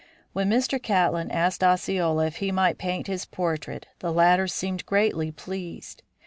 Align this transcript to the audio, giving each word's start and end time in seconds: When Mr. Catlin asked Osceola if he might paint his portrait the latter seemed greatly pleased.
When 0.33 0.49
Mr. 0.49 0.81
Catlin 0.81 1.29
asked 1.29 1.63
Osceola 1.63 2.25
if 2.25 2.37
he 2.37 2.51
might 2.51 2.79
paint 2.79 3.05
his 3.05 3.25
portrait 3.25 3.85
the 3.99 4.11
latter 4.11 4.47
seemed 4.47 4.87
greatly 4.87 5.31
pleased. 5.31 6.01